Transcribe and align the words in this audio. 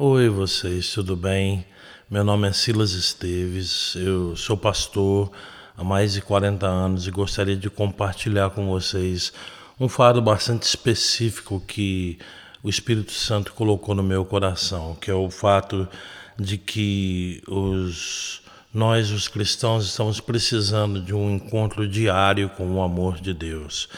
Oi, 0.00 0.28
vocês, 0.28 0.92
tudo 0.92 1.16
bem? 1.16 1.66
Meu 2.08 2.22
nome 2.22 2.46
é 2.46 2.52
Silas 2.52 2.92
Esteves, 2.92 3.96
eu 3.96 4.36
sou 4.36 4.56
pastor 4.56 5.28
há 5.76 5.82
mais 5.82 6.12
de 6.12 6.22
40 6.22 6.64
anos 6.64 7.08
e 7.08 7.10
gostaria 7.10 7.56
de 7.56 7.68
compartilhar 7.68 8.50
com 8.50 8.68
vocês 8.68 9.32
um 9.80 9.88
fado 9.88 10.22
bastante 10.22 10.62
específico 10.62 11.60
que 11.66 12.16
o 12.62 12.68
Espírito 12.68 13.10
Santo 13.10 13.52
colocou 13.54 13.92
no 13.92 14.04
meu 14.04 14.24
coração, 14.24 14.94
que 15.00 15.10
é 15.10 15.14
o 15.14 15.28
fato 15.28 15.88
de 16.38 16.56
que 16.56 17.42
os 17.48 18.40
nós, 18.72 19.10
os 19.10 19.26
cristãos, 19.26 19.84
estamos 19.84 20.20
precisando 20.20 21.02
de 21.02 21.12
um 21.12 21.34
encontro 21.34 21.88
diário 21.88 22.48
com 22.50 22.72
o 22.72 22.82
amor 22.82 23.20
de 23.20 23.34
Deus. 23.34 23.88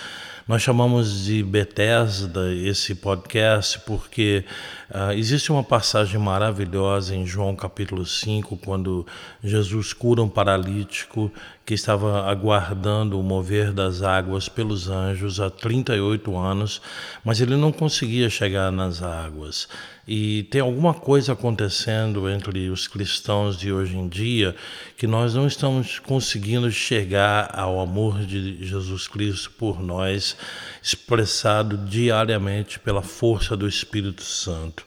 Nós 0.51 0.63
chamamos 0.63 1.27
de 1.27 1.45
Bethesda 1.45 2.53
esse 2.53 2.93
podcast 2.97 3.79
porque 3.87 4.45
uh, 4.91 5.13
existe 5.13 5.53
uma 5.53 5.63
passagem 5.63 6.19
maravilhosa 6.19 7.15
em 7.15 7.25
João 7.25 7.55
capítulo 7.55 8.05
5, 8.05 8.57
quando 8.57 9.07
Jesus 9.45 9.93
cura 9.93 10.21
um 10.21 10.29
paralítico 10.29 11.31
que 11.65 11.75
estava 11.75 12.29
aguardando 12.29 13.17
o 13.17 13.23
mover 13.23 13.73
das 13.73 14.03
águas 14.03 14.49
pelos 14.49 14.89
anjos 14.89 15.39
há 15.39 15.49
38 15.49 16.37
anos, 16.37 16.83
mas 17.25 17.41
ele 17.41 17.55
não 17.55 17.71
conseguia 17.71 18.29
chegar 18.29 18.73
nas 18.73 19.05
águas. 19.05 19.69
E 20.13 20.43
tem 20.51 20.61
alguma 20.61 20.93
coisa 20.93 21.35
acontecendo 21.35 22.29
entre 22.29 22.69
os 22.71 22.89
cristãos 22.89 23.57
de 23.57 23.73
hoje 23.73 23.97
em 23.97 24.09
dia 24.09 24.57
que 24.97 25.07
nós 25.07 25.35
não 25.35 25.47
estamos 25.47 26.01
conseguindo 26.01 26.69
chegar 26.73 27.57
ao 27.57 27.79
amor 27.79 28.19
de 28.27 28.67
Jesus 28.67 29.07
Cristo 29.07 29.53
por 29.57 29.81
nós, 29.81 30.37
expressado 30.83 31.77
diariamente 31.77 32.79
pela 32.79 33.03
força 33.03 33.57
do 33.57 33.69
Espírito 33.69 34.23
Santo. 34.23 34.87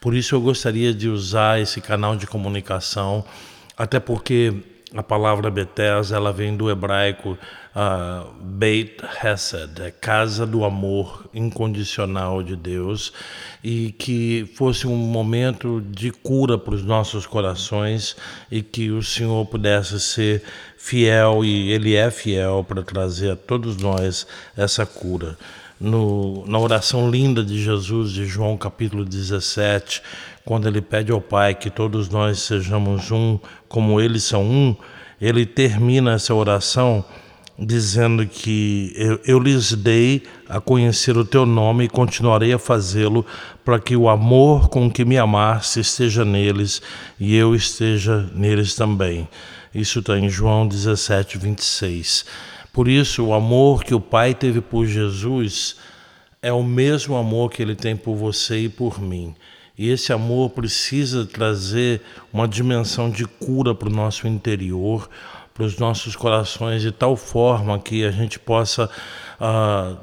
Por 0.00 0.14
isso 0.14 0.34
eu 0.34 0.40
gostaria 0.40 0.92
de 0.92 1.08
usar 1.08 1.60
esse 1.60 1.80
canal 1.80 2.16
de 2.16 2.26
comunicação, 2.26 3.24
até 3.76 4.00
porque 4.00 4.54
a 4.94 5.02
palavra 5.02 5.50
Bethesda 5.50 6.16
ela 6.16 6.32
vem 6.32 6.56
do 6.56 6.70
hebraico 6.70 7.36
uh, 7.74 8.32
Beit 8.40 9.02
Hesed, 9.22 9.82
é 9.82 9.90
casa 9.90 10.46
do 10.46 10.64
amor 10.64 11.28
incondicional 11.34 12.42
de 12.42 12.54
Deus, 12.54 13.12
e 13.62 13.92
que 13.92 14.48
fosse 14.54 14.86
um 14.86 14.96
momento 14.96 15.80
de 15.80 16.12
cura 16.12 16.56
para 16.56 16.74
os 16.74 16.84
nossos 16.84 17.26
corações 17.26 18.16
e 18.50 18.62
que 18.62 18.90
o 18.90 19.02
Senhor 19.02 19.44
pudesse 19.46 19.98
ser 19.98 20.42
fiel, 20.76 21.44
e 21.44 21.72
Ele 21.72 21.96
é 21.96 22.10
fiel 22.10 22.64
para 22.66 22.82
trazer 22.82 23.32
a 23.32 23.36
todos 23.36 23.76
nós 23.76 24.26
essa 24.56 24.86
cura. 24.86 25.36
No, 25.84 26.46
na 26.46 26.58
oração 26.58 27.10
linda 27.10 27.44
de 27.44 27.62
Jesus, 27.62 28.10
de 28.10 28.24
João 28.24 28.56
capítulo 28.56 29.04
17, 29.04 30.00
quando 30.42 30.66
ele 30.66 30.80
pede 30.80 31.12
ao 31.12 31.20
Pai 31.20 31.54
que 31.54 31.68
todos 31.68 32.08
nós 32.08 32.40
sejamos 32.40 33.10
um, 33.10 33.38
como 33.68 34.00
eles 34.00 34.24
são 34.24 34.42
um, 34.42 34.74
ele 35.20 35.44
termina 35.44 36.14
essa 36.14 36.34
oração 36.34 37.04
dizendo 37.58 38.26
que 38.26 38.94
eu, 38.96 39.20
eu, 39.26 39.38
lhes 39.38 39.74
dei 39.74 40.22
a 40.48 40.58
conhecer 40.58 41.18
o 41.18 41.24
teu 41.24 41.44
nome 41.44 41.84
e 41.84 41.88
continuarei 41.88 42.54
a 42.54 42.58
fazê-lo 42.58 43.24
para 43.62 43.78
que 43.78 43.94
o 43.94 44.08
amor 44.08 44.70
com 44.70 44.90
que 44.90 45.04
me 45.04 45.18
amaste 45.18 45.80
esteja 45.80 46.24
neles 46.24 46.80
e 47.20 47.36
eu 47.36 47.54
esteja 47.54 48.26
neles 48.34 48.74
também. 48.74 49.28
Isso 49.74 49.98
está 49.98 50.18
em 50.18 50.30
João 50.30 50.66
17, 50.66 51.36
26. 51.36 52.24
Por 52.74 52.88
isso, 52.88 53.26
o 53.26 53.32
amor 53.32 53.84
que 53.84 53.94
o 53.94 54.00
Pai 54.00 54.34
teve 54.34 54.60
por 54.60 54.84
Jesus 54.84 55.76
é 56.42 56.52
o 56.52 56.64
mesmo 56.64 57.14
amor 57.14 57.48
que 57.52 57.62
ele 57.62 57.76
tem 57.76 57.96
por 57.96 58.16
você 58.16 58.62
e 58.62 58.68
por 58.68 59.00
mim. 59.00 59.32
E 59.78 59.88
esse 59.88 60.12
amor 60.12 60.50
precisa 60.50 61.24
trazer 61.24 62.02
uma 62.32 62.48
dimensão 62.48 63.08
de 63.08 63.26
cura 63.26 63.76
para 63.76 63.88
o 63.88 63.92
nosso 63.92 64.26
interior, 64.26 65.08
para 65.54 65.62
os 65.62 65.78
nossos 65.78 66.16
corações, 66.16 66.82
de 66.82 66.90
tal 66.90 67.14
forma 67.14 67.78
que 67.78 68.04
a 68.04 68.10
gente 68.10 68.40
possa. 68.40 68.90
Uh, 69.40 69.96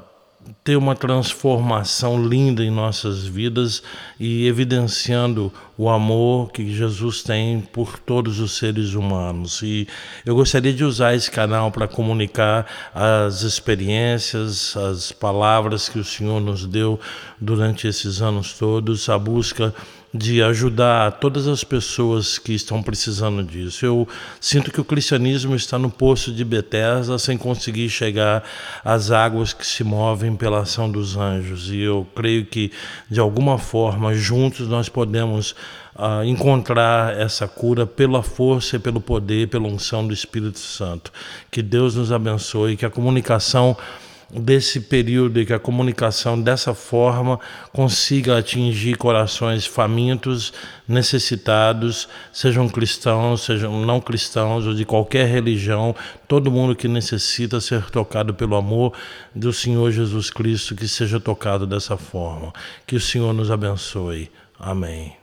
ter 0.64 0.76
uma 0.76 0.94
transformação 0.94 2.24
linda 2.24 2.62
em 2.62 2.70
nossas 2.70 3.24
vidas 3.24 3.82
e 4.18 4.46
evidenciando 4.46 5.52
o 5.76 5.88
amor 5.88 6.52
que 6.52 6.72
Jesus 6.72 7.22
tem 7.22 7.60
por 7.60 7.98
todos 7.98 8.38
os 8.38 8.56
seres 8.56 8.94
humanos. 8.94 9.60
E 9.62 9.88
eu 10.24 10.34
gostaria 10.34 10.72
de 10.72 10.84
usar 10.84 11.14
esse 11.14 11.30
canal 11.30 11.70
para 11.72 11.88
comunicar 11.88 12.66
as 12.94 13.42
experiências, 13.42 14.76
as 14.76 15.10
palavras 15.10 15.88
que 15.88 15.98
o 15.98 16.04
Senhor 16.04 16.40
nos 16.40 16.66
deu 16.66 17.00
durante 17.40 17.88
esses 17.88 18.22
anos 18.22 18.56
todos, 18.56 19.08
a 19.08 19.18
busca 19.18 19.74
de 20.14 20.42
ajudar 20.42 21.12
todas 21.12 21.48
as 21.48 21.64
pessoas 21.64 22.38
que 22.38 22.52
estão 22.52 22.82
precisando 22.82 23.42
disso. 23.42 23.86
Eu 23.86 24.06
sinto 24.40 24.70
que 24.70 24.80
o 24.80 24.84
cristianismo 24.84 25.54
está 25.54 25.78
no 25.78 25.90
poço 25.90 26.30
de 26.32 26.44
Betesda 26.44 27.18
sem 27.18 27.38
conseguir 27.38 27.88
chegar 27.88 28.44
às 28.84 29.10
águas 29.10 29.54
que 29.54 29.66
se 29.66 29.82
movem 29.82 30.36
pela 30.36 30.60
ação 30.60 30.90
dos 30.90 31.16
anjos. 31.16 31.70
E 31.70 31.80
eu 31.80 32.06
creio 32.14 32.44
que, 32.44 32.70
de 33.10 33.20
alguma 33.20 33.56
forma, 33.56 34.14
juntos 34.14 34.68
nós 34.68 34.88
podemos 34.88 35.54
uh, 35.96 36.22
encontrar 36.24 37.18
essa 37.18 37.48
cura 37.48 37.86
pela 37.86 38.22
força 38.22 38.78
pelo 38.78 39.00
poder, 39.00 39.48
pela 39.48 39.66
unção 39.66 40.06
do 40.06 40.12
Espírito 40.12 40.58
Santo. 40.58 41.10
Que 41.50 41.62
Deus 41.62 41.94
nos 41.94 42.12
abençoe, 42.12 42.76
que 42.76 42.84
a 42.84 42.90
comunicação 42.90 43.76
desse 44.32 44.80
período 44.80 45.40
e 45.40 45.46
que 45.46 45.52
a 45.52 45.58
comunicação 45.58 46.40
dessa 46.40 46.72
forma 46.72 47.38
consiga 47.72 48.38
atingir 48.38 48.96
corações 48.96 49.66
famintos, 49.66 50.52
necessitados, 50.88 52.08
sejam 52.32 52.68
cristãos, 52.68 53.42
sejam 53.42 53.84
não 53.84 54.00
cristãos 54.00 54.66
ou 54.66 54.74
de 54.74 54.84
qualquer 54.84 55.26
religião, 55.26 55.94
todo 56.26 56.50
mundo 56.50 56.74
que 56.74 56.88
necessita 56.88 57.60
ser 57.60 57.90
tocado 57.90 58.32
pelo 58.32 58.56
amor 58.56 58.94
do 59.34 59.52
Senhor 59.52 59.90
Jesus 59.90 60.30
Cristo, 60.30 60.74
que 60.74 60.88
seja 60.88 61.20
tocado 61.20 61.66
dessa 61.66 61.96
forma. 61.96 62.52
Que 62.86 62.96
o 62.96 63.00
Senhor 63.00 63.32
nos 63.34 63.50
abençoe. 63.50 64.30
Amém. 64.58 65.21